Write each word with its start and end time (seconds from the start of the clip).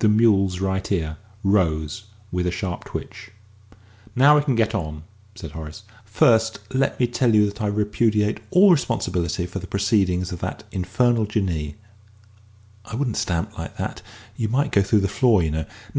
The 0.00 0.08
mule's 0.10 0.60
right 0.60 0.92
ear 0.92 1.16
rose 1.42 2.04
with 2.30 2.46
a 2.46 2.50
sharp 2.50 2.84
twitch. 2.84 3.30
"Now 4.14 4.36
we 4.36 4.42
can 4.44 4.54
get 4.54 4.74
on," 4.74 5.04
said 5.34 5.52
Horace. 5.52 5.84
"First 6.04 6.58
let 6.74 7.00
me 7.00 7.06
tell 7.06 7.34
you 7.34 7.46
that 7.46 7.62
I 7.62 7.68
repudiate 7.68 8.40
all 8.50 8.70
responsibility 8.70 9.46
for 9.46 9.58
the 9.58 9.66
proceedings 9.66 10.30
of 10.30 10.40
that 10.40 10.64
infernal 10.72 11.24
Jinnee.... 11.24 11.76
I 12.84 12.96
wouldn't 12.96 13.16
stamp 13.16 13.56
like 13.56 13.78
that 13.78 14.02
you 14.36 14.48
might 14.50 14.72
go 14.72 14.82
through 14.82 15.00
the 15.00 15.08
floor, 15.08 15.42
you 15.42 15.52
know.... 15.52 15.64